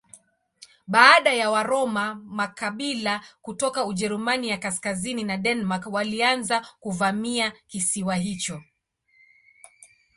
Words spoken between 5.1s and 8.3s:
na Denmark walianza kuvamia kisiwa